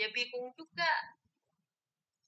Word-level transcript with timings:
ya 0.00 0.08
bingung 0.10 0.48
juga 0.56 0.90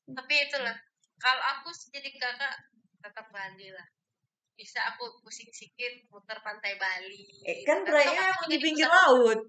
tapi 0.04 0.34
itulah 0.44 0.76
kalau 1.16 1.42
aku 1.56 1.72
jadi 1.88 2.10
kakak 2.12 2.54
tetap 3.00 3.26
Bali 3.32 3.72
lah 3.72 3.86
bisa 4.52 4.84
aku 4.92 5.24
pusing 5.24 5.48
sikit 5.48 6.04
muter 6.12 6.36
pantai 6.44 6.76
Bali 6.76 7.24
Eh, 7.42 7.64
kan 7.64 7.80
emang 7.88 8.44
di 8.46 8.58
pinggir 8.60 8.86
laut. 8.86 9.40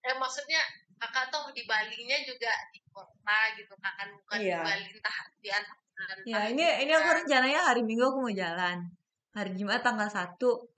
eh, 0.00 0.16
maksudnya 0.16 0.62
kakak 0.96 1.28
tuh 1.28 1.52
di 1.52 1.68
Balinya 1.68 2.16
juga 2.24 2.48
di 2.72 2.80
kota 2.88 3.40
gitu 3.54 3.74
kakak 3.76 4.08
bukan 4.16 4.38
Iya. 4.40 4.56
di 4.56 4.64
Bali 4.64 4.84
entah 4.96 5.18
di 5.36 5.48
antara 5.52 5.74
Ya, 6.24 6.40
ini 6.52 6.64
ini 6.84 6.92
aku 6.92 7.08
rencananya 7.08 7.72
hari 7.72 7.80
Minggu 7.80 8.04
aku 8.04 8.18
mau 8.20 8.32
jalan. 8.32 8.84
Hari 9.32 9.52
Jumat 9.56 9.80
tanggal 9.80 10.08
1. 10.08 10.68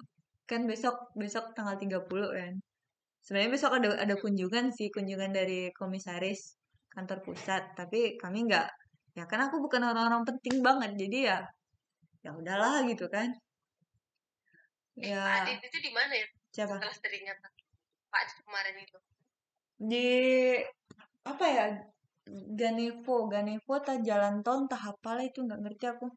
Kan 0.46 0.62
besok 0.66 0.94
besok 1.14 1.54
tanggal 1.58 1.74
30 1.74 2.30
kan. 2.30 2.54
Sebenarnya 3.28 3.52
besok 3.52 3.76
ada 3.76 3.92
ada 4.00 4.14
kunjungan 4.16 4.72
sih, 4.72 4.88
kunjungan 4.88 5.36
dari 5.36 5.68
komisaris 5.76 6.56
kantor 6.88 7.20
pusat, 7.20 7.76
tapi 7.76 8.16
kami 8.16 8.48
nggak 8.48 8.64
ya 9.12 9.28
kan 9.28 9.44
aku 9.44 9.60
bukan 9.60 9.84
orang-orang 9.84 10.24
penting 10.24 10.64
banget. 10.64 10.96
Jadi 10.96 11.18
ya 11.28 11.44
ya 12.24 12.32
udahlah 12.32 12.88
gitu 12.88 13.04
kan. 13.12 13.28
eh, 14.96 15.12
Pak 15.12 15.12
Ya, 15.12 15.44
Adit 15.44 15.60
itu 15.60 15.76
di 15.76 15.92
mana 15.92 16.16
ya 16.16 16.24
siapa? 16.56 16.80
setelah 16.80 16.96
teringat 17.04 17.36
Pak 18.08 18.16
Adit 18.16 18.38
kemarin 18.48 18.76
itu 18.80 18.98
Di 19.76 20.08
apa 21.28 21.46
ya? 21.52 21.66
Ganevo, 22.56 23.28
Ganevo 23.28 23.72
atau 23.76 24.00
Jalan 24.00 24.40
Tol 24.40 24.64
entah 24.64 24.88
apalah 24.88 25.24
itu 25.28 25.44
nggak 25.44 25.60
ngerti 25.68 25.84
aku. 25.84 26.08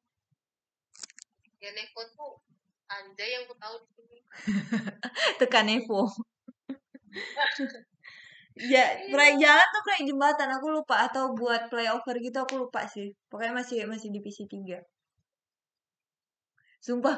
Neko 1.59 2.02
tuh 2.16 2.40
anda 2.88 3.26
yang 3.27 3.43
ku 3.52 3.55
tahu 3.59 3.76
di 3.84 3.88
sini 3.99 4.18
tekan 5.43 5.68
Evo. 5.68 6.07
Ya, 8.73 8.83
proyek 9.11 9.35
jalan 9.39 9.67
tuh 9.73 9.81
proyek 9.88 10.03
jembatan 10.09 10.49
aku 10.55 10.67
lupa 10.71 10.95
atau 11.07 11.23
buat 11.35 11.67
flyover 11.71 12.15
gitu 12.20 12.37
aku 12.43 12.55
lupa 12.67 12.84
sih. 12.87 13.11
Pokoknya 13.31 13.53
masih 13.59 13.87
masih 13.87 14.09
divisi 14.12 14.43
3. 14.48 14.79
Sumpah 16.81 17.15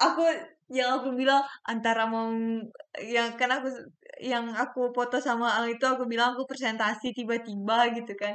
aku 0.00 0.22
yang 0.70 1.02
aku 1.02 1.12
bilang 1.18 1.42
antara 1.66 2.06
mau 2.06 2.30
yang 3.02 3.34
kan 3.34 3.50
aku 3.50 3.68
yang 4.22 4.46
aku 4.54 4.92
foto 4.94 5.18
sama 5.18 5.60
Ang 5.60 5.74
itu 5.74 5.84
aku 5.84 6.06
bilang 6.06 6.36
aku 6.36 6.46
presentasi 6.46 7.10
tiba-tiba 7.16 7.90
gitu 7.96 8.12
kan. 8.16 8.34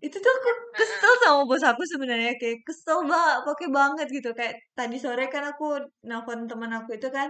Itu 0.00 0.16
tuh 0.22 0.32
aku 0.32 0.50
kesel 0.78 1.12
sama 1.22 1.40
bos 1.44 1.64
aku 1.66 1.82
sebenarnya 1.84 2.38
kayak 2.40 2.62
kesel 2.64 3.02
banget, 3.04 3.38
pakai 3.44 3.68
banget 3.68 4.06
gitu 4.14 4.30
kayak 4.32 4.54
tadi 4.78 4.96
sore 4.96 5.26
kan 5.28 5.44
aku 5.50 5.82
nelfon 6.06 6.46
teman 6.46 6.70
aku 6.72 6.96
itu 6.96 7.08
kan 7.10 7.28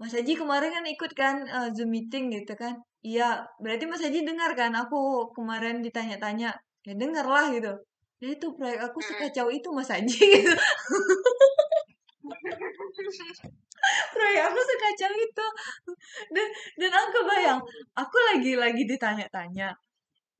Mas 0.00 0.16
Haji 0.16 0.32
kemarin 0.32 0.72
kan 0.72 0.84
ikut 0.88 1.12
kan 1.12 1.36
eh, 1.44 1.68
Zoom 1.76 1.92
meeting 1.92 2.32
gitu 2.32 2.56
kan. 2.56 2.80
Iya, 3.04 3.44
berarti 3.60 3.84
Mas 3.84 4.00
Haji 4.00 4.24
dengar 4.24 4.56
kan 4.56 4.72
aku 4.72 5.28
kemarin 5.36 5.84
ditanya-tanya. 5.84 6.56
Ya 6.88 6.92
dengar 6.96 7.28
lah 7.28 7.52
gitu. 7.52 7.68
Ya 8.24 8.28
itu 8.32 8.46
proyek 8.56 8.80
aku 8.80 8.98
sekacau 9.04 9.52
itu 9.52 9.68
Mas 9.76 9.92
Haji 9.92 10.08
gitu. 10.40 10.56
proyek 14.16 14.42
aku 14.48 14.60
sekacau 14.64 15.12
itu. 15.20 15.46
Dan, 16.32 16.48
dan 16.80 16.92
aku 16.96 17.18
bayang, 17.28 17.60
aku 17.92 18.16
lagi-lagi 18.32 18.88
ditanya-tanya. 18.88 19.76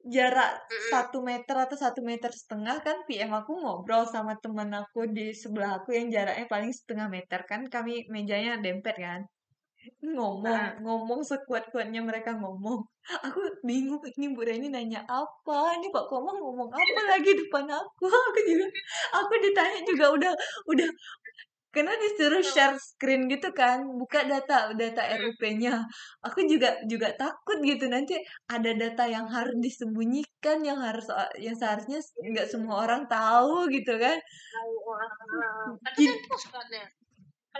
Jarak 0.00 0.64
satu 0.88 1.20
meter 1.20 1.52
atau 1.52 1.76
satu 1.76 2.00
meter 2.00 2.32
setengah 2.32 2.80
kan 2.80 3.04
PM 3.04 3.36
aku 3.36 3.52
ngobrol 3.60 4.08
sama 4.08 4.32
temen 4.40 4.72
aku 4.72 5.04
di 5.12 5.36
sebelah 5.36 5.84
aku 5.84 5.92
yang 5.92 6.08
jaraknya 6.08 6.48
paling 6.48 6.72
setengah 6.72 7.12
meter 7.12 7.44
kan 7.44 7.68
kami 7.68 8.08
mejanya 8.08 8.56
dempet 8.64 8.96
kan 8.96 9.20
ngomong 10.00 10.80
ngomong 10.84 11.20
sekuat-kuatnya 11.24 12.00
mereka 12.04 12.36
ngomong. 12.36 12.80
Aku 13.26 13.40
bingung 13.64 14.00
ini 14.16 14.32
Bu 14.32 14.44
Reni 14.44 14.68
nanya 14.68 15.04
apa? 15.08 15.76
Ini 15.76 15.88
Pak 15.92 16.04
Komang 16.08 16.36
ngomong 16.40 16.68
apa 16.72 17.02
lagi 17.16 17.32
depan 17.36 17.64
aku? 17.68 18.04
Aku 18.28 18.40
juga 18.44 18.66
aku 19.16 19.32
ditanya 19.40 19.80
juga 19.84 20.04
udah 20.12 20.32
udah. 20.68 20.88
Karena 21.70 21.94
disuruh 22.02 22.42
share 22.42 22.74
screen 22.82 23.30
gitu 23.30 23.54
kan 23.54 23.86
buka 23.94 24.26
data 24.26 24.74
data 24.74 25.06
RUP-nya 25.06 25.78
aku 26.18 26.42
juga 26.50 26.74
juga 26.90 27.14
takut 27.14 27.62
gitu 27.62 27.86
nanti 27.86 28.18
ada 28.50 28.74
data 28.74 29.06
yang 29.06 29.30
harus 29.30 29.54
disembunyikan 29.62 30.66
yang 30.66 30.82
harus 30.82 31.06
yang 31.38 31.54
seharusnya 31.54 32.02
nggak 32.18 32.50
semua 32.50 32.82
orang 32.90 33.06
tahu 33.06 33.70
gitu 33.70 33.94
kan. 34.02 34.18
Tahu 34.50 34.74
orang 34.82 35.12
kan 35.78 35.94
pusatnya 36.26 36.82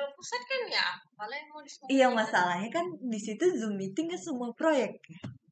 kalau 0.00 0.16
pusat 0.16 0.40
kan 0.48 0.62
ya 0.72 0.84
apalah 1.12 1.36
yang 1.36 1.48
mau 1.52 1.60
Iya 1.92 2.06
masalahnya 2.08 2.68
kan 2.72 2.86
di 2.96 3.20
situ 3.20 3.44
Zoom 3.52 3.76
meeting 3.76 4.08
kan 4.08 4.16
semua 4.16 4.48
proyek. 4.56 4.96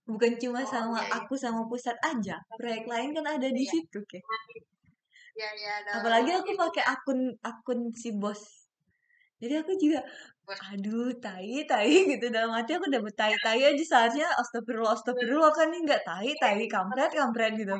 Bukan 0.08 0.40
cuma 0.40 0.64
Oh, 0.64 0.68
sama 0.72 1.04
iya, 1.04 1.12
iya. 1.12 1.16
aku 1.20 1.36
sama 1.36 1.68
pusat 1.68 1.92
aja. 2.00 2.40
Proyek 2.56 2.88
lain 2.88 3.12
kan 3.12 3.28
ada 3.28 3.48
di 3.52 3.60
Iya. 3.60 3.72
situ, 3.76 4.00
Ke. 4.08 4.24
ya 5.36 5.52
ya 5.52 5.70
ada 5.84 6.00
Apalagi 6.00 6.32
aku 6.32 6.56
pakai 6.56 6.80
akun 6.88 7.36
akun 7.44 7.92
si 7.92 8.16
bos. 8.16 8.40
Jadi 9.36 9.54
aku 9.60 9.76
juga 9.76 10.00
aduh 10.48 11.12
tai 11.20 11.60
tai 11.68 11.92
gitu 12.16 12.32
dalam 12.32 12.56
hati 12.56 12.72
aku 12.72 12.88
udah 12.88 13.04
tai 13.12 13.36
tai 13.44 13.60
aja 13.68 13.84
seharusnya 13.84 14.24
astagfirullah 14.40 14.96
astagfirullah 14.96 15.52
kan 15.52 15.68
ini 15.68 15.84
enggak 15.84 16.00
tai 16.08 16.32
tai 16.40 16.64
kampret 16.64 17.12
kampret 17.12 17.52
gitu. 17.52 17.76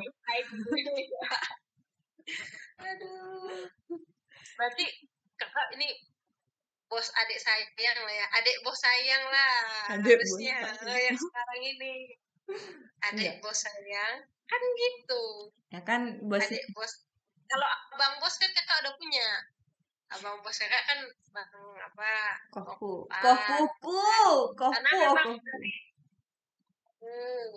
aduh 2.77 3.65
berarti 4.53 4.85
kakak 5.33 5.67
ini 5.81 5.87
bos 6.89 7.07
adik 7.15 7.37
sayang 7.37 7.99
lah 7.99 8.11
ya 8.11 8.25
adik 8.33 8.57
bos 8.59 8.75
sayang 8.75 9.23
lah 9.23 9.53
Adik 9.93 10.17
bos 10.17 10.29
harusnya 10.33 10.57
sayang. 10.75 10.89
eh, 10.89 11.01
yang 11.05 11.17
sekarang 11.17 11.61
ini 11.63 11.93
adik 13.05 13.29
Iya. 13.29 13.41
bos 13.41 13.57
sayang 13.57 14.15
kan 14.43 14.61
gitu 14.75 15.23
Ya 15.69 15.79
kan 15.81 16.01
bos 16.25 16.41
adik 16.41 16.65
bos 16.73 16.91
kalau 17.45 17.65
abang 17.89 18.17
bos 18.17 18.35
kan 18.35 18.49
kakak 18.49 18.77
udah 18.81 18.93
punya 18.95 19.27
abang 20.09 20.41
bos 20.41 20.57
kakak 20.57 20.81
kan 20.83 20.99
bang 21.29 21.49
apa 21.79 22.11
kofu. 22.51 23.05
Ah. 23.07 23.21
Kofuku, 23.21 24.01
kofu 24.57 24.73
karena 24.73 24.89
memang 24.91 25.37
dari 25.37 25.73
Hmm. 26.99 27.55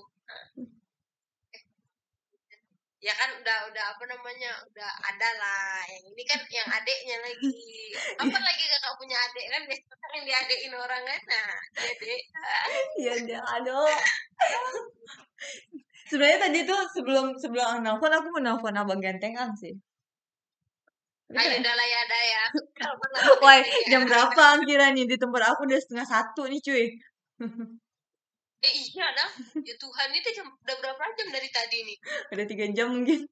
ya 3.03 3.11
kan 3.13 3.35
udah 3.35 3.59
udah 3.67 3.85
apa 3.91 4.05
namanya 4.07 4.55
udah 4.63 4.91
ada 5.03 5.29
lah 5.35 5.83
yang 5.91 6.05
ini 6.07 6.23
kan 6.23 6.39
yang 6.47 6.69
adiknya 6.71 7.19
lagi 7.19 7.51
apa 8.23 8.39
lagi 8.39 8.65
kakak 8.71 8.95
punya 8.95 9.19
sering 10.23 10.47
diadekin 10.47 10.75
orang 10.79 11.03
kan 11.03 11.21
nah 11.27 11.51
adik 11.83 12.23
Iya 13.03 13.15
dia 13.27 13.41
aduh. 13.43 13.91
Sebenarnya 16.07 16.39
tadi 16.47 16.59
tuh 16.63 16.81
sebelum 16.95 17.35
sebelum 17.35 17.83
nelfon 17.83 18.13
aku 18.15 18.29
mau 18.31 18.43
nelfon 18.43 18.79
abang 18.79 19.03
gantengan 19.03 19.51
sih. 19.59 19.75
Udah 21.33 21.75
lah 21.75 21.87
ya 21.89 21.99
ada 22.07 22.19
ya 22.21 22.45
ya. 23.43 23.63
jam 23.91 24.03
berapa 24.07 24.63
kira 24.69 24.93
nih 24.95 25.09
di 25.09 25.17
tempat 25.19 25.43
aku 25.57 25.67
udah 25.67 25.79
setengah 25.81 26.07
satu 26.07 26.47
nih 26.47 26.61
cuy. 26.63 26.87
eh 28.63 28.75
iya 28.79 29.11
dah 29.11 29.31
ya 29.59 29.75
Tuhan 29.75 30.09
itu 30.15 30.29
jam 30.39 30.47
udah 30.47 30.77
berapa 30.79 31.03
jam 31.19 31.35
dari 31.35 31.51
tadi 31.51 31.83
nih 31.83 31.99
Udah 32.31 32.47
tiga 32.47 32.65
jam 32.71 32.95
mungkin. 32.95 33.27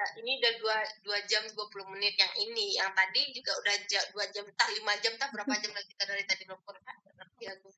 Nah, 0.00 0.16
ini 0.16 0.40
udah 0.40 0.52
dua, 0.64 0.80
dua 1.04 1.18
jam 1.28 1.44
20 1.44 1.92
menit 1.92 2.16
yang 2.16 2.32
ini. 2.40 2.72
Yang 2.80 2.88
tadi 2.96 3.20
juga 3.36 3.52
udah 3.60 3.74
dua 4.16 4.24
jam, 4.32 4.48
entah 4.48 4.68
lima 4.72 4.96
jam, 5.04 5.12
entah 5.12 5.28
berapa 5.28 5.52
jam 5.60 5.76
lagi 5.76 5.92
kita 5.92 6.08
dari 6.08 6.24
tadi 6.24 6.48
nelfon. 6.48 6.72
Kak, 6.80 6.96
ngerti 7.20 7.44
aku. 7.52 7.68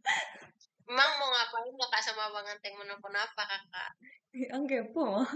Emang 0.86 1.10
mau 1.18 1.34
ngapain 1.34 1.74
kakak 1.74 2.02
sama 2.06 2.30
Bang 2.30 2.46
Anteng 2.46 2.78
menelpon 2.78 3.18
apa 3.18 3.42
kakak? 3.42 3.90
Ang 4.54 4.70
kepo. 4.70 5.26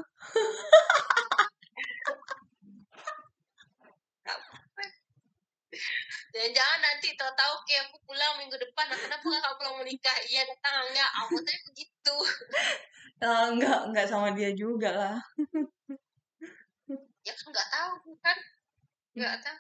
Jangan-jangan 6.31 6.79
nanti 6.87 7.09
tahu-tahu 7.19 7.55
kayak 7.67 7.91
aku 7.91 7.99
pulang 8.07 8.39
minggu 8.39 8.55
depan, 8.63 8.87
nah, 8.87 8.99
kenapa 9.01 9.27
kakak 9.27 9.55
pulang 9.59 9.77
menikah? 9.83 10.17
Iya 10.31 10.47
datang 10.47 10.87
enggak, 10.87 11.11
aku 11.19 11.35
tadi 11.43 11.61
begitu. 11.67 12.17
Eh, 13.17 13.45
enggak, 13.57 13.81
enggak 13.91 14.07
sama 14.07 14.37
dia 14.37 14.53
juga 14.53 14.93
lah. 14.93 15.17
Ya 17.27 17.33
kan 17.35 17.47
nggak 17.51 17.69
tahu 17.75 18.15
kan? 18.23 18.39
Nggak 19.19 19.35
tahu. 19.43 19.59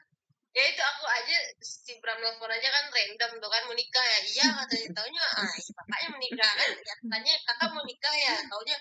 Ya 0.56 0.62
itu 0.72 0.80
aku 0.80 1.04
aja 1.04 1.36
si 1.60 1.92
Bram 2.00 2.16
nelfon 2.16 2.48
aja 2.48 2.68
kan 2.72 2.84
random 2.88 3.30
tuh 3.42 3.50
kan 3.52 3.62
mau 3.68 3.76
nikah 3.76 4.06
ya. 4.06 4.18
Iya 4.24 4.46
katanya 4.56 4.88
taunya 4.96 5.22
ah 5.36 5.52
iya, 5.52 5.72
kakaknya 5.76 6.08
menikah 6.16 6.50
kan. 6.56 6.68
Ya, 6.72 6.94
katanya 6.96 7.32
kakak 7.44 7.68
mau 7.74 7.84
nikah 7.84 8.14
ya. 8.16 8.34
Taunya 8.48 8.76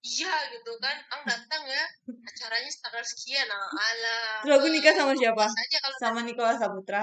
iya 0.00 0.34
gitu 0.56 0.72
kan. 0.80 0.96
Ang 1.12 1.22
datang 1.28 1.62
ya. 1.68 1.84
Acaranya 2.08 2.70
tanggal 2.80 3.04
sekian. 3.04 3.44
Nah, 3.50 3.68
alah. 3.68 4.40
Terus 4.46 4.54
aku 4.62 4.68
nikah 4.72 4.92
sama 4.96 5.12
siapa? 5.12 5.44
Saja 5.44 5.76
kalau 5.84 5.96
Sama 6.00 6.20
Nikola 6.24 6.54
Saputra. 6.56 7.02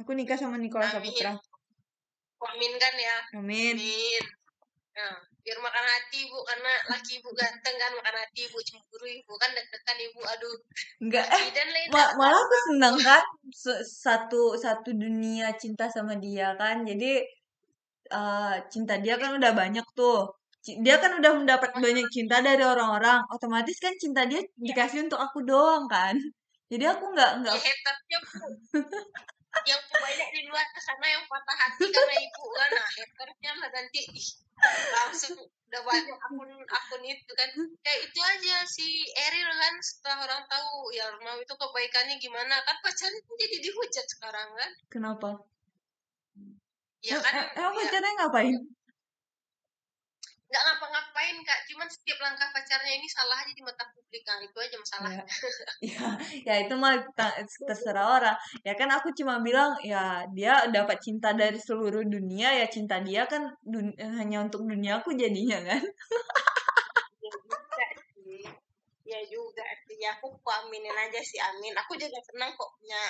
Aku 0.00 0.10
nikah 0.16 0.38
sama 0.40 0.56
Nikola. 0.56 0.88
Saputra. 0.88 1.36
Amin 2.38 2.72
kan 2.80 2.94
ya. 2.96 3.16
Amin. 3.36 3.76
Amin. 3.76 4.22
Nah, 4.96 5.14
biar 5.48 5.64
makan 5.64 5.84
hati 5.96 6.28
ibu 6.28 6.38
karena 6.44 6.72
laki 6.92 7.12
ibu 7.24 7.30
ganteng 7.32 7.76
kan 7.80 7.92
makan 7.96 8.16
hati 8.20 8.40
ibu 8.44 8.58
cemburu 8.60 9.06
ibu 9.08 9.32
kan 9.40 9.48
deg-degan 9.56 9.98
ibu 10.12 10.20
aduh. 10.28 10.56
Enggak 11.00 11.24
eh 11.32 11.44
dan 11.56 11.68
Ma- 11.88 12.12
malah 12.20 12.36
aku 12.44 12.56
senang 12.68 12.96
kan 13.00 13.24
satu 14.04 14.60
satu 14.60 14.92
dunia 14.92 15.56
cinta 15.56 15.88
sama 15.88 16.20
dia 16.20 16.52
kan 16.60 16.84
jadi 16.84 17.24
eh, 18.12 18.54
cinta 18.68 18.94
dia 19.00 19.16
kan 19.16 19.40
udah 19.40 19.52
banyak 19.56 19.86
tuh. 19.96 20.36
Dia 20.84 21.00
kan 21.00 21.16
udah 21.16 21.32
mendapat 21.32 21.70
banyak 21.80 22.06
cinta 22.12 22.44
dari 22.44 22.60
orang-orang 22.60 23.24
otomatis 23.32 23.80
kan 23.80 23.96
cinta 23.96 24.28
dia 24.28 24.44
dikasih 24.60 25.08
untuk 25.08 25.16
aku 25.16 25.40
doang 25.48 25.88
kan. 25.88 26.12
Jadi 26.68 26.84
aku 26.84 27.04
nggak 27.16 27.30
nggak 27.40 27.56
ya 28.12 28.18
bu 28.20 28.28
yang 29.68 29.82
banyak 29.92 30.28
di 30.32 30.40
luar 30.48 30.64
sana 30.80 31.06
yang 31.06 31.24
patah 31.28 31.56
hati 31.56 31.84
karena 31.92 32.14
ibu. 32.16 32.44
Kan 32.56 32.70
nah 32.72 32.88
hatersnya 32.88 33.52
lah 33.60 33.68
nanti 33.68 34.00
langsung 34.90 35.36
udah 35.38 35.82
banyak 35.84 36.16
akun 36.16 36.50
akun 36.64 37.02
itu 37.04 37.32
kan. 37.36 37.48
Kayak 37.84 38.00
itu 38.08 38.20
aja 38.24 38.56
si 38.64 38.88
Eril 39.12 39.50
kan 39.52 39.74
setelah 39.84 40.18
orang 40.24 40.42
tahu 40.48 40.88
ya 40.96 41.06
mau 41.20 41.36
itu 41.36 41.52
kebaikannya 41.52 42.16
gimana. 42.16 42.56
Kan 42.64 42.76
pacarnya 42.80 43.20
jadi 43.36 43.56
dihujat 43.68 44.06
sekarang 44.08 44.48
kan. 44.56 44.70
Kenapa? 44.88 45.30
Ya 47.04 47.20
Em- 47.20 47.22
kan 47.22 47.34
em- 47.36 47.52
emang 47.60 47.74
ya, 47.76 47.80
pacarnya 47.84 48.12
ngapain 48.18 48.56
nggak 50.48 50.62
ngapa-ngapain 50.64 51.36
kak. 51.44 51.60
Cuman 51.68 51.88
setiap 51.92 52.18
langkah 52.24 52.48
pacarnya 52.56 52.92
ini 52.96 53.04
salah 53.04 53.36
aja 53.44 53.52
di 53.52 53.60
mata 53.60 53.84
publik. 53.92 54.24
Kan 54.24 54.40
itu 54.40 54.56
aja 54.56 54.76
masalahnya 54.80 55.24
ya 55.84 56.06
ya 56.48 56.54
itu 56.64 56.74
mah 56.80 56.96
terserah 57.68 58.06
orang. 58.16 58.36
Ya 58.64 58.72
kan 58.72 58.88
aku 58.88 59.12
cuma 59.12 59.44
bilang 59.44 59.76
ya 59.84 60.24
dia 60.32 60.64
dapat 60.72 60.98
cinta 61.04 61.36
dari 61.36 61.60
seluruh 61.60 62.00
dunia 62.08 62.48
ya 62.56 62.66
cinta 62.66 62.96
dia 63.04 63.28
kan 63.28 63.52
dun- 63.60 63.96
hanya 64.00 64.40
untuk 64.40 64.64
dunia 64.64 65.04
aku 65.04 65.12
jadinya 65.12 65.60
kan? 65.60 65.82
Ya 67.20 67.30
juga 67.44 67.86
sih. 68.16 68.44
Ya 69.04 69.20
juga 69.28 69.64
sih. 69.84 70.00
Ya 70.00 70.16
aku 70.16 70.32
aku 70.32 70.48
aminin 70.64 70.96
aja 70.96 71.20
sih 71.20 71.36
amin. 71.36 71.76
Aku 71.76 71.92
juga 72.00 72.16
senang 72.24 72.56
kok 72.56 72.72
punya 72.80 73.00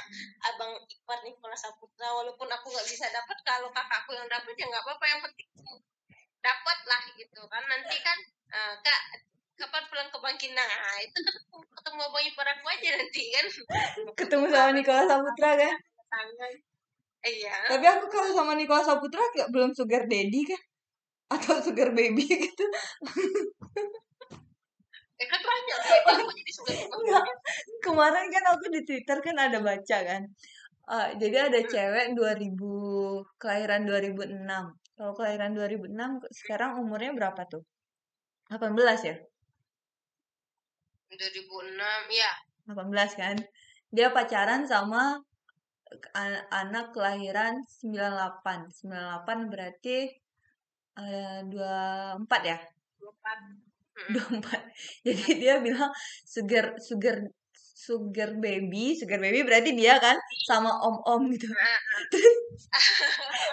abang 0.42 0.74
ipar 0.90 1.22
Nikola 1.22 1.54
Saputra. 1.54 2.10
Walaupun 2.18 2.50
aku 2.50 2.66
nggak 2.74 2.88
bisa 2.90 3.06
dapat 3.14 3.38
kalau 3.46 3.70
kakakku 3.70 4.10
yang 4.18 4.26
dapat 4.26 4.58
ya 4.58 4.66
nggak 4.66 4.82
apa-apa. 4.82 5.04
Yang 5.06 5.20
penting 5.30 5.48
dapat 6.40 6.78
lah 6.86 7.02
gitu 7.14 7.42
kan. 7.50 7.62
Nanti 7.66 7.96
kan 8.02 8.18
eh, 8.54 8.74
kak 8.82 9.00
kapan 9.58 9.84
pulang 9.90 10.08
ke 10.14 10.18
Bangkinang 10.22 10.70
nah 10.70 10.96
itu 11.02 11.18
ketemu, 11.18 11.58
ketemu 11.74 12.00
abang 12.06 12.22
ipar 12.22 12.46
aku 12.46 12.66
aja 12.70 12.88
nanti 12.94 13.22
kan. 13.34 13.46
Ketemu 14.14 14.44
sama 14.54 14.70
Nikola 14.70 15.02
Saputra 15.02 15.50
kan? 15.58 15.74
Iya. 17.26 17.56
Tapi 17.66 17.86
aku 17.90 18.06
kalau 18.06 18.30
sama 18.30 18.54
Nikola 18.54 18.86
Saputra 18.86 19.22
kayak 19.34 19.50
belum 19.50 19.74
sugar 19.74 20.06
daddy 20.06 20.46
kan? 20.46 20.62
Atau 21.34 21.58
sugar 21.60 21.90
baby 21.90 22.24
gitu. 22.24 22.64
Eh 25.18 25.26
kan 25.26 25.40
banyak 25.42 25.76
aku 25.82 26.30
jadi 26.30 26.52
Enggak. 26.94 27.26
kemarin 27.82 28.26
kan 28.30 28.44
aku 28.54 28.70
di 28.70 28.80
Twitter 28.86 29.18
kan 29.18 29.34
ada 29.34 29.58
baca 29.58 29.98
kan 30.06 30.22
Eh, 30.88 31.08
jadi 31.20 31.36
ada 31.52 31.60
cewek 31.72 32.16
2000 32.16 33.20
kelahiran 33.36 33.84
2006 33.84 34.72
kalau 34.96 35.12
kelahiran 35.12 35.52
2006 35.52 36.24
sekarang 36.32 36.80
umurnya 36.80 37.12
berapa 37.12 37.42
tuh? 37.44 37.60
18 38.48 39.00
ya? 39.04 39.16
2006 41.12 42.02
ya 42.08 42.32
18 42.72 43.10
kan? 43.20 43.36
Dia 43.92 44.08
pacaran 44.16 44.64
sama 44.64 45.20
a- 46.16 46.44
anak 46.56 46.96
kelahiran 46.96 47.54
98 47.84 48.72
98 48.80 49.52
berarti 49.52 49.96
eh, 50.96 51.40
24 51.52 52.40
ya? 52.48 52.58
Lupa 53.04 53.32
24 54.08 54.56
jadi 55.06 55.26
dia 55.36 55.54
bilang 55.60 55.92
sugar 56.24 56.80
sugar 56.80 57.28
sugar 57.78 58.34
baby 58.42 58.98
sugar 58.98 59.22
baby 59.22 59.46
berarti 59.46 59.70
dia 59.78 59.94
kan 60.02 60.18
sama 60.50 60.74
om 60.82 60.98
om 61.06 61.22
gitu 61.30 61.46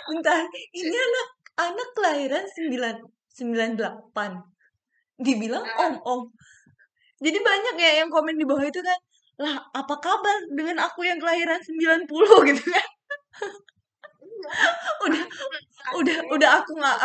bentar 0.10 0.42
ini 0.82 0.98
anak 0.98 1.28
anak 1.62 1.90
kelahiran 1.94 2.46
9 2.50 3.06
98 3.38 5.22
dibilang 5.22 5.66
om 5.78 5.94
om 6.02 6.22
jadi 7.22 7.38
banyak 7.38 7.76
ya 7.78 7.92
yang 8.02 8.10
komen 8.10 8.36
di 8.36 8.50
bawah 8.50 8.66
itu 8.66 8.82
kan 8.82 9.00
lah 9.36 9.56
apa 9.76 9.96
kabar 10.00 10.48
dengan 10.52 10.80
aku 10.88 11.04
yang 11.04 11.20
kelahiran 11.20 11.60
90 11.60 12.08
gitu 12.52 12.64
kan. 12.72 12.88
Udah 15.04 15.24
udah 16.00 16.18
udah 16.32 16.50
aku 16.64 16.72
nggak 16.80 16.98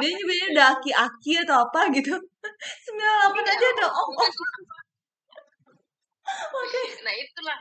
dia 0.00 0.10
nyebutnya 0.16 0.46
udah 0.56 0.66
aki-aki 0.80 1.32
atau 1.44 1.68
apa 1.68 1.80
gitu. 1.92 2.16
98 3.36 3.52
aja 3.52 3.66
ada 3.76 3.86
om 3.92 4.10
om 4.16 4.32
nah 7.04 7.14
itulah. 7.14 7.58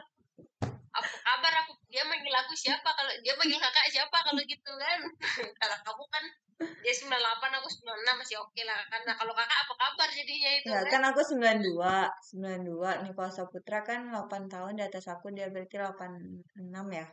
Apa 0.94 1.10
kabar? 1.10 1.54
Aku 1.66 1.74
dia 1.90 2.06
manggil 2.06 2.34
aku 2.34 2.54
siapa? 2.54 2.86
Kalau 2.86 3.14
dia 3.26 3.34
manggil 3.34 3.58
kakak 3.58 3.90
siapa? 3.90 4.18
Kalau 4.22 4.42
gitu 4.46 4.72
kan. 4.78 5.00
Kalau 5.62 5.78
kamu 5.82 6.04
kan 6.10 6.26
dia 6.64 6.94
98 6.94 7.60
aku 7.60 7.68
96 7.68 8.22
masih 8.22 8.38
oke 8.40 8.62
lah. 8.64 8.80
Kan 8.88 9.02
nah 9.04 9.16
kalau 9.18 9.34
kakak 9.34 9.60
apa 9.66 9.74
kabar 9.74 10.08
jadinya 10.14 10.52
itu 10.54 10.68
ya 10.70 10.82
kan? 10.86 11.02
kan 11.02 11.04
aku 11.12 11.22
92 11.34 11.76
92 11.76 13.04
Nikola 13.10 13.32
Saputra 13.34 13.80
kan 13.84 14.14
8 14.14 14.48
tahun 14.48 14.74
di 14.80 14.84
atas 14.86 15.10
aku 15.10 15.34
dia 15.34 15.50
berarti 15.50 15.76
86 15.82 16.54
ya? 16.94 17.06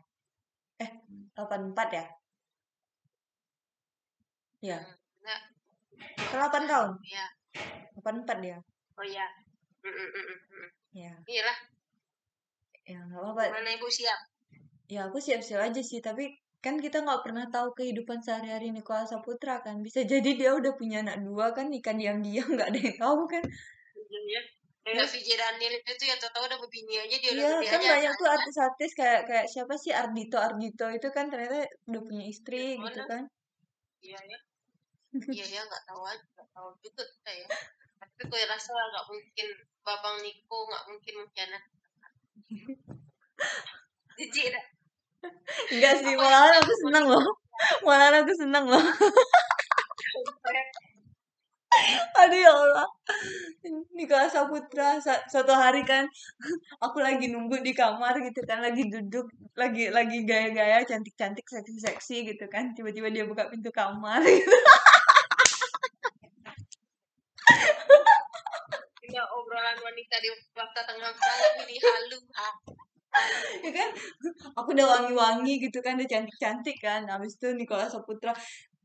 Eh 0.80 0.90
84 1.34 1.98
ya? 1.98 2.06
Ya. 4.60 4.78
Nah, 5.24 5.40
ke 6.20 6.36
8 6.36 6.68
tahun? 6.68 6.90
Ya. 7.08 7.26
84 7.96 8.44
dia? 8.44 8.58
Oh 9.00 9.06
ya. 9.08 9.24
Mm, 9.80 9.88
mm, 9.88 10.08
mm, 10.12 10.24
mm, 10.28 10.40
mm. 10.52 10.79
Ya. 10.94 11.12
Iyalah 11.26 11.58
ya 12.90 12.98
nggak 13.06 13.20
apa-apa. 13.22 13.44
Mana 13.54 13.70
ibu 13.78 13.86
siap? 13.86 14.20
Ya 14.90 15.06
aku 15.06 15.22
siap-siap 15.22 15.62
aja 15.62 15.82
sih 15.84 16.02
tapi 16.02 16.34
kan 16.60 16.76
kita 16.76 17.00
nggak 17.06 17.22
pernah 17.24 17.46
tahu 17.48 17.72
kehidupan 17.72 18.20
sehari-hari 18.20 18.74
Nikola 18.74 19.06
Saputra 19.06 19.62
kan. 19.62 19.80
Bisa 19.80 20.02
jadi 20.02 20.34
dia 20.34 20.50
udah 20.58 20.74
punya 20.74 21.06
anak 21.06 21.22
dua 21.22 21.54
kan 21.54 21.70
nikah 21.70 21.94
diam-diam 21.94 22.50
nggak 22.50 22.68
ada 22.74 22.80
yang 22.80 22.98
tahu 22.98 23.22
kan. 23.30 23.44
Ya 24.26 24.42
kayak 24.80 25.06
VJ 25.12 25.28
Daniel 25.36 25.74
itu 25.76 26.04
ya 26.08 26.16
tahu 26.18 26.44
udah 26.48 26.58
begini 26.58 26.94
aja 26.98 27.16
dia 27.20 27.30
udah 27.36 27.60
Iya 27.62 27.68
kan 27.68 27.80
aja 27.84 27.90
banyak 27.94 28.12
tuh 28.16 28.28
artis-artis 28.32 28.90
kayak 28.96 29.20
kayak 29.28 29.46
siapa 29.46 29.74
sih 29.76 29.92
Ardito 29.92 30.40
Ardito 30.40 30.88
itu 30.88 31.08
kan 31.12 31.28
ternyata 31.28 31.68
udah 31.86 32.02
punya 32.02 32.24
istri 32.26 32.74
Mana? 32.74 32.90
gitu 32.90 33.00
kan. 33.06 33.22
Iya 34.00 34.18
ya 34.18 34.38
iya 35.30 35.44
ya 35.54 35.60
nggak 35.62 35.84
tahu 35.84 36.02
aja 36.06 36.24
nggak 36.34 36.48
tahu 36.50 36.68
juga 36.82 37.02
kita 37.06 37.32
ya. 37.44 37.48
Tapi 38.00 38.22
gue 38.24 38.40
rasa 38.48 38.72
nggak 38.72 39.04
mungkin 39.06 39.48
babang 39.86 40.16
Niko 40.24 40.56
nggak 40.68 40.84
mungkin 40.88 41.14
mengkhianat 41.24 41.64
jijik 44.20 44.46
dah. 44.52 44.64
Enggak 45.72 45.94
sih 46.00 46.12
malah 46.16 46.52
aku 46.60 46.72
seneng 46.84 47.04
loh. 47.08 47.24
malah 47.86 48.20
aku 48.20 48.32
seneng 48.36 48.64
loh. 48.68 48.84
Aduh 52.20 52.38
ya 52.40 52.52
Allah. 52.52 52.88
Nikola 53.96 54.26
Saputra 54.28 54.98
sa- 55.00 55.24
suatu 55.30 55.52
hari 55.54 55.80
kan 55.86 56.04
aku 56.82 56.98
lagi 57.00 57.30
nunggu 57.32 57.62
di 57.64 57.72
kamar 57.76 58.16
gitu 58.26 58.40
kan 58.48 58.58
lagi 58.64 58.88
duduk 58.92 59.26
lagi 59.56 59.88
lagi 59.92 60.24
gaya-gaya 60.28 60.82
cantik-cantik 60.84 61.46
seksi-seksi 61.46 62.16
gitu 62.34 62.44
kan 62.52 62.72
tiba-tiba 62.76 63.08
dia 63.14 63.24
buka 63.28 63.48
pintu 63.52 63.70
kamar 63.72 64.20
gitu. 64.24 64.50
Obrolan 69.60 69.76
wanita 69.92 70.16
di 70.24 70.28
waktu 70.56 70.80
tengah 70.88 71.12
malam 71.12 71.52
ini 71.68 71.76
halu. 71.76 72.16
Ha. 72.32 72.48
ya 73.68 73.70
kan? 73.76 73.90
Aku 74.56 74.72
udah 74.72 74.88
wangi-wangi 74.88 75.60
gitu 75.60 75.84
kan 75.84 76.00
udah 76.00 76.08
cantik-cantik 76.08 76.80
kan. 76.80 77.04
Habis 77.04 77.36
itu 77.36 77.52
Nikola 77.52 77.84
Saputra 77.84 78.32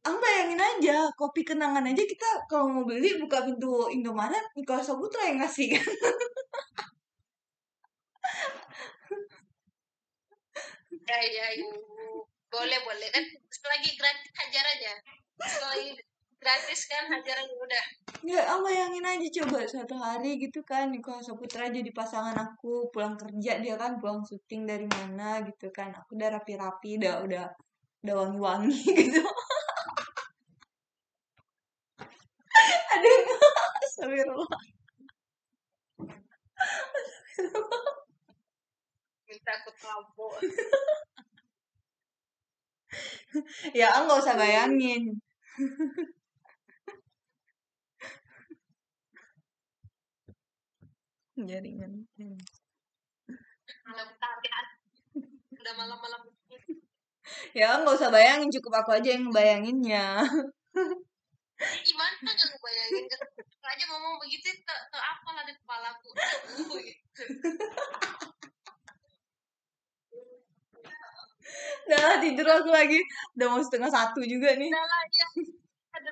Ang 0.03 0.19
bayangin 0.19 0.59
aja 0.59 1.07
kopi 1.15 1.47
kenangan 1.47 1.87
aja 1.87 2.03
kita 2.03 2.27
kalau 2.51 2.67
mau 2.67 2.83
beli 2.83 3.15
buka 3.15 3.47
pintu 3.47 3.87
Indomaret 3.87 4.43
Nikola 4.59 4.83
Saputra 4.83 5.31
yang 5.31 5.39
ngasih. 5.39 5.79
Kan 5.79 5.87
ya 11.07 11.19
ya 11.23 11.45
ya. 11.55 11.71
boleh 12.51 12.79
boleh. 12.83 13.07
Kan 13.15 13.23
selagi 13.47 13.95
gratis 13.95 14.27
hajar 14.43 14.65
aja. 14.75 14.91
Selagi 15.39 16.03
gratis 16.45 16.85
kan 16.85 17.09
hajar 17.09 17.41
aja 17.41 17.55
udah 17.57 17.85
ya 18.21 18.41
Ang 18.53 18.61
bayangin 18.61 19.01
aja 19.01 19.27
coba 19.41 19.65
suatu 19.65 19.97
hari 19.97 20.37
gitu 20.37 20.61
kan 20.61 20.93
Nikola 20.93 21.17
Saputra 21.25 21.73
jadi 21.73 21.89
pasangan 21.89 22.37
aku 22.37 22.93
pulang 22.93 23.17
kerja 23.17 23.57
dia 23.57 23.73
kan 23.81 23.97
pulang 23.97 24.21
syuting 24.21 24.69
dari 24.69 24.85
mana 24.85 25.41
gitu 25.41 25.73
kan. 25.73 25.89
Aku 25.93 26.13
udah 26.13 26.37
rapi-rapi 26.37 27.01
udah 27.01 27.25
udah 27.25 27.45
udah 28.05 28.13
wangi-wangi 28.13 28.81
gitu. 29.01 29.21
Aduh 32.93 33.19
astagfirullah. 33.85 34.61
Minta 39.25 39.51
aku 39.57 39.69
tahu 39.81 40.29
ya 43.75 43.91
nggak 44.05 44.19
usah 44.23 44.35
bayangin 44.39 45.19
jaringan 51.35 52.07
iya. 52.15 52.39
malam 53.83 54.07
udah 55.65 55.73
malam-malam. 55.75 56.21
Ya 57.57 57.81
nggak 57.81 57.97
usah 57.97 58.13
bayangin 58.13 58.53
cukup 58.53 58.85
aku 58.85 59.01
aja 59.01 59.17
yang 59.17 59.33
bayanginnya. 59.33 60.21
Gimana 61.57 62.15
nggak 62.21 62.35
kan 62.37 62.37
aku 62.37 62.57
bayangin 62.61 63.05
aja 63.65 63.83
ngomong 63.89 64.21
begitu 64.21 64.53
ke 64.61 64.75
ke 64.93 64.97
apa 65.01 65.29
lah 65.33 65.43
di 65.43 65.53
kepalaku 65.57 66.07
gitu. 66.85 67.23
Udah 71.85 72.01
lah 72.01 72.17
tidur 72.21 72.45
aku 72.45 72.69
lagi. 72.69 73.01
Udah 73.33 73.47
mau 73.49 73.61
setengah 73.65 73.89
satu 73.89 74.21
juga 74.21 74.53
nih. 74.53 74.69
Udah 74.69 74.85
lah 74.85 75.01
ya 75.09 75.27
Ada 75.97 76.09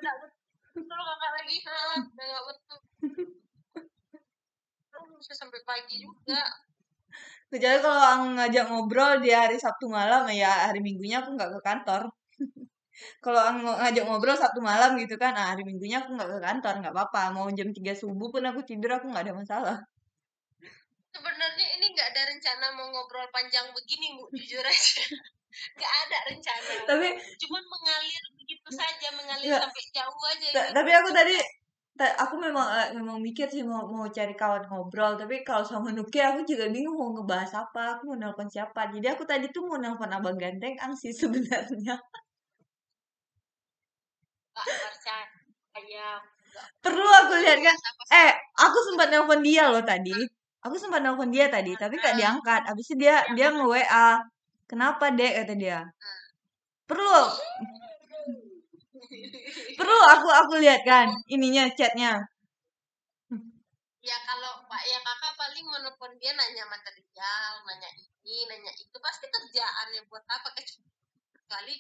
Udah 0.82 0.98
gak 0.98 1.32
lagi 1.38 1.58
Udah 2.10 2.26
gak 2.26 2.44
betul 2.50 2.80
bisa 5.24 5.40
sampai 5.40 5.64
pagi 5.64 6.04
juga. 6.04 6.44
Kecuali 7.52 7.80
kalau 7.80 8.36
ngajak 8.36 8.66
ngobrol 8.68 9.24
di 9.24 9.32
hari 9.32 9.56
Sabtu 9.56 9.88
malam 9.88 10.28
ya 10.36 10.68
hari 10.68 10.84
Minggunya 10.84 11.24
aku 11.24 11.40
nggak 11.40 11.52
ke 11.56 11.60
kantor. 11.64 12.02
Kalau 13.24 13.42
ngajak 13.62 14.04
ngobrol 14.06 14.36
Sabtu 14.36 14.60
malam 14.60 15.00
gitu 15.00 15.16
kan 15.16 15.32
nah, 15.34 15.56
hari 15.56 15.64
Minggunya 15.64 16.04
aku 16.04 16.18
nggak 16.18 16.28
ke 16.28 16.40
kantor 16.44 16.74
nggak 16.84 16.94
apa-apa. 16.94 17.32
Mau 17.32 17.48
jam 17.56 17.72
3 17.72 17.94
subuh 17.96 18.28
pun 18.34 18.44
aku 18.44 18.66
tidur 18.68 18.98
aku 18.98 19.08
nggak 19.08 19.30
ada 19.30 19.34
masalah. 19.38 19.78
Sebenarnya 21.14 21.68
ini 21.78 21.86
nggak 21.94 22.08
ada 22.10 22.22
rencana 22.34 22.66
mau 22.74 22.90
ngobrol 22.90 23.30
panjang 23.30 23.70
begini 23.72 24.18
bu 24.18 24.28
jujur 24.34 24.66
aja. 24.66 25.02
Nggak 25.78 25.94
ada 26.10 26.18
rencana. 26.34 26.74
Tapi 26.90 27.08
cuman 27.38 27.64
mengalir 27.70 28.24
begitu 28.34 28.70
saja 28.74 29.08
mengalir 29.14 29.48
Nggak. 29.54 29.62
sampai 29.62 29.84
jauh 29.94 30.24
aja 30.26 30.48
ini. 30.50 30.74
tapi 30.74 30.90
aku 30.90 31.10
tadi 31.14 31.38
ta- 31.38 31.63
aku 32.02 32.36
memang 32.42 32.66
eh, 32.74 32.90
memang 32.98 33.22
mikir 33.22 33.46
sih 33.54 33.62
mau 33.62 33.86
mau 33.86 34.10
cari 34.10 34.34
kawan 34.34 34.66
ngobrol. 34.70 35.14
Tapi 35.14 35.46
kalau 35.46 35.62
sama 35.62 35.94
Nuki 35.94 36.18
aku 36.18 36.42
juga 36.42 36.66
bingung 36.74 36.98
mau 36.98 37.14
ngebahas 37.14 37.52
apa 37.54 37.98
aku 37.98 38.02
mau 38.14 38.18
nelpon 38.18 38.50
siapa. 38.50 38.90
Jadi 38.90 39.06
aku 39.14 39.24
tadi 39.30 39.46
tuh 39.54 39.62
mau 39.70 39.78
nelpon 39.78 40.10
abang 40.10 40.38
ganteng 40.42 40.74
ang 40.82 40.94
sih 40.98 41.14
sebenarnya. 41.22 41.96
Percaya 44.54 46.22
perlu 46.86 47.10
aku 47.10 47.34
lihat 47.42 47.60
kan 47.66 47.78
eh 48.14 48.32
aku 48.62 48.78
sempat 48.90 49.08
nelpon 49.14 49.42
dia 49.46 49.70
loh 49.70 49.82
tadi. 49.86 50.14
Aku 50.66 50.76
sempat 50.82 51.02
nelpon 51.06 51.30
dia 51.30 51.46
tadi 51.54 51.74
tapi 51.78 51.98
gak 52.02 52.18
diangkat. 52.18 52.62
Habis 52.70 52.86
itu 52.94 53.06
dia 53.06 53.22
dia 53.38 53.54
nge 53.54 53.66
WA 53.70 54.08
kenapa 54.70 55.14
dek? 55.14 55.34
kata 55.46 55.54
dia. 55.58 55.80
Perlu 56.90 57.22
perlu 59.80 60.00
aku 60.16 60.28
aku 60.30 60.54
lihat 60.64 60.82
kan 60.86 61.08
ininya 61.30 61.70
chatnya. 61.78 62.24
Ya 64.04 64.18
kalau 64.28 64.68
pak 64.68 64.84
ya 64.84 65.00
kakak 65.00 65.32
paling 65.40 65.64
menelpon 65.64 66.12
dia 66.20 66.36
nanya 66.36 66.68
material 66.68 67.52
nanya 67.64 67.88
ini 67.96 68.44
nanya 68.52 68.72
itu 68.76 68.98
pasti 69.00 69.26
kerjaan 69.32 69.88
ya 69.96 70.02
buat 70.12 70.24
apa? 70.28 70.52
Kecuali 70.60 71.76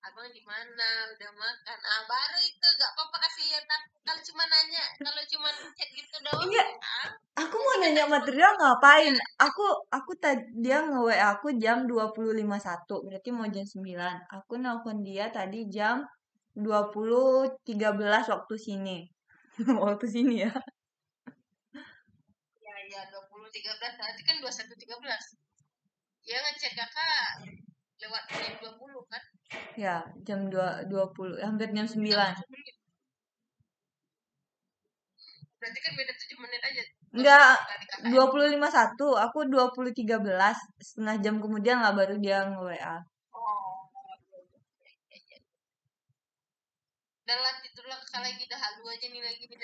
abang 0.00 0.30
di 0.30 0.40
mana 0.46 0.88
udah 1.12 1.30
makan. 1.34 1.78
Ah 1.84 2.02
baru 2.08 2.38
itu 2.40 2.66
gak 2.78 2.90
apa-apa 2.94 3.16
kasih 3.26 3.44
lihat 3.50 3.66
aku. 3.66 3.88
Kalau 4.06 4.22
cuma 4.30 4.44
nanya 4.46 4.84
kalau 5.02 5.22
cuma 5.26 5.48
chat 5.76 5.90
gitu 5.92 6.16
doang 6.22 6.48
Iya. 6.54 6.64
ah, 6.80 7.08
aku 7.42 7.56
mau 7.58 7.74
nanya 7.82 8.04
material 8.06 8.52
ngapain? 8.54 9.14
Aku 9.42 9.64
aku 9.90 10.12
tadi 10.22 10.46
dia 10.54 10.86
nge 10.86 11.02
WA 11.02 11.34
aku 11.34 11.50
jam 11.58 11.82
20.51 11.90 13.04
berarti 13.10 13.28
mau 13.34 13.46
jam 13.50 13.66
9 13.66 13.82
aku 14.30 14.52
nelpon 14.56 15.02
dia 15.02 15.26
tadi 15.34 15.66
jam 15.66 16.00
20.13 16.56 18.32
waktu 18.34 18.54
sini. 18.58 18.98
Waktu 19.84 20.06
sini 20.08 20.46
ya. 20.46 20.52
Ya 22.60 22.74
ya 22.90 23.00
dua 23.12 23.22
puluh 23.28 23.48
tiga 23.52 23.72
belas. 23.78 23.94
Nanti 24.00 24.22
kan 24.28 24.36
dua 24.42 24.52
satu 24.52 24.74
tiga 24.78 24.96
belas. 24.98 25.24
Ya 26.24 26.38
ngecek 26.40 26.72
kakak 26.76 27.48
lewat 28.00 28.22
jam 28.32 28.52
dua 28.62 28.72
puluh 28.80 29.02
kan? 29.10 29.22
Ya 29.74 29.96
jam 30.22 30.46
2 30.46 30.86
20 30.86 31.42
hampir 31.42 31.74
jam 31.74 31.86
9 31.86 32.06
berarti 35.60 35.78
kan 35.84 35.92
beda 35.92 36.12
tujuh 36.16 36.38
menit 36.40 36.60
aja. 36.64 36.82
Enggak, 37.12 37.56
Dari 37.68 37.84
kakak. 37.84 38.08
20.51 38.08 39.24
aku 39.28 39.38
20.13 39.44 40.56
setengah 40.80 41.16
jam 41.20 41.36
kemudian 41.36 41.84
lah 41.84 41.92
baru 41.92 42.16
dia 42.16 42.48
nge 42.48 42.60
WA 42.64 42.96
Oh, 43.36 43.84
iya, 44.80 44.94
iya, 45.12 45.18
iya. 45.20 45.38
Udah 47.30 47.46
lah, 47.46 47.54
tidurlah 47.62 47.94
kakak 48.10 48.26
lagi 48.26 48.42
dah 48.50 48.58
halu 48.58 48.90
aja 48.90 49.06
nih 49.06 49.22
lagi 49.22 49.46
nih. 49.46 49.58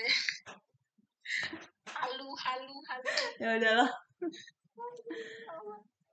halu, 1.99 2.31
halu, 2.39 2.77
halu. 2.79 3.11
ya 3.43 3.59
udahlah 3.59 3.91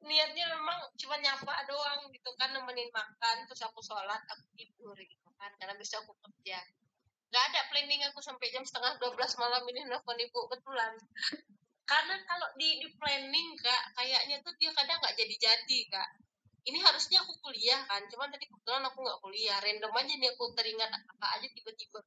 Niatnya 0.02 0.46
memang 0.50 0.82
cuma 0.98 1.22
nyapa 1.22 1.54
doang 1.70 2.10
gitu 2.10 2.34
kan 2.42 2.58
nemenin 2.58 2.90
makan 2.90 3.46
terus 3.46 3.62
aku 3.70 3.86
sholat 3.86 4.18
aku 4.34 4.50
tidur 4.58 4.98
gitu 4.98 5.30
kan 5.38 5.54
karena 5.62 5.78
besok 5.78 6.02
aku 6.10 6.18
kerja. 6.26 6.58
Gak 7.30 7.44
ada 7.54 7.70
planning 7.70 8.02
aku 8.10 8.18
sampai 8.18 8.50
jam 8.50 8.66
setengah 8.66 8.98
12 8.98 9.14
malam 9.38 9.62
ini 9.70 9.86
nelfon 9.86 10.18
ibu 10.18 10.50
betulan. 10.50 10.98
Karena 11.86 12.18
kalau 12.26 12.50
di, 12.58 12.82
di 12.82 12.90
planning 12.98 13.54
kak 13.62 13.94
kayaknya 13.94 14.42
tuh 14.42 14.58
dia 14.58 14.74
kadang 14.74 14.98
nggak 15.06 15.22
jadi-jadi 15.22 15.80
kak. 15.94 16.10
Ini 16.63 16.79
harusnya 16.79 17.20
aku 17.20 17.36
kuliah 17.43 17.84
kan, 17.84 18.08
cuman 18.08 18.32
tadi 18.32 18.48
kebetulan 18.48 18.84
aku 18.88 19.03
nggak 19.03 19.20
kuliah. 19.20 19.60
Random 19.60 19.91
aja 19.91 20.13
nih 20.15 20.29
aku 20.32 20.43
teringat 20.55 20.89
apa 20.89 21.27
aja 21.36 21.48
tiba-tiba. 21.51 22.00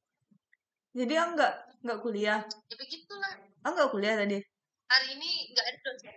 jadi 0.97 1.13
aku 1.21 1.31
nggak 1.37 1.53
nggak 1.85 1.99
kuliah 2.01 2.39
Ya 2.41 2.75
begitulah. 2.75 3.33
aku 3.61 3.73
nggak 3.77 3.91
kuliah 3.93 4.15
tadi 4.17 4.37
Hari 4.89 5.07
ini 5.13 5.29
nggak 5.53 5.65
ada 5.69 5.79
dosen. 5.85 6.15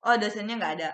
oh 0.00 0.14
dosennya 0.14 0.54
nggak 0.54 0.74
ada 0.78 0.90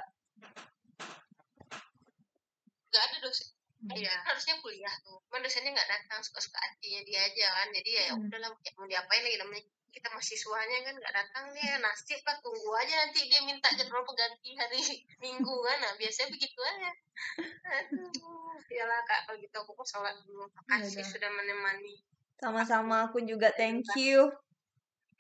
Nggak 2.89 3.03
ada 3.05 3.17
dosen. 3.21 3.49
Iya, 3.87 4.15
harusnya 4.25 4.57
kuliah 4.65 4.95
tuh. 5.05 5.21
Cuman 5.29 5.45
dosennya 5.45 5.77
nggak 5.77 5.91
datang, 5.93 6.25
suka-suka 6.25 6.57
hatinya 6.57 7.05
dia 7.05 7.21
aja 7.23 7.47
kan. 7.53 7.69
Jadi 7.77 7.91
ya 7.93 8.05
Hmm. 8.11 8.25
udahlah, 8.25 8.51
ya 8.65 8.71
mau 8.75 8.89
diapain 8.89 9.23
lagi 9.23 9.39
namanya 9.39 9.63
kita 9.97 10.13
mahasiswanya 10.13 10.79
kan 10.85 10.95
nggak 11.01 11.15
datang 11.17 11.45
nih 11.57 11.65
ya 11.65 11.77
nasib 11.81 12.21
lah 12.21 12.37
tunggu 12.45 12.71
aja 12.77 12.95
nanti 13.01 13.25
dia 13.33 13.41
minta 13.49 13.73
jadwal 13.73 14.05
pengganti 14.05 14.53
hari 14.53 14.77
minggu 15.25 15.55
kan 15.65 15.79
nah 15.81 15.93
biasanya 15.97 16.29
begitu 16.37 16.61
aja 16.61 16.91
aduh 17.81 18.61
iyalah 18.69 19.01
kak 19.09 19.21
kalau 19.25 19.37
gitu 19.41 19.57
aku 19.57 19.73
mau 19.73 19.87
sholat 19.89 20.15
dulu 20.29 20.45
makasih 20.53 21.01
Yaudah. 21.01 21.09
sudah 21.17 21.31
menemani 21.33 21.95
sama-sama 22.37 23.09
aku 23.09 23.25
juga 23.25 23.49
thank 23.57 23.89
you 23.97 24.29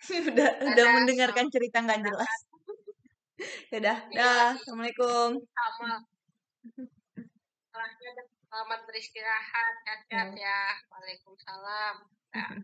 udah 0.05 0.51
udah 0.69 0.77
Dadah. 0.77 0.93
mendengarkan 1.01 1.49
cerita 1.49 1.81
nggak 1.81 2.05
jelas 2.05 2.33
Yaudah, 3.73 3.99
dah. 4.17 4.57
Assalamualaikum. 4.57 5.45
sama 5.45 6.01
selamat 8.49 8.81
beristirahat, 8.89 9.75
sehat 9.85 10.01
Ya. 10.09 10.25
ya. 10.33 10.61
Waalaikumsalam. 10.89 11.95
Dah. 12.33 12.57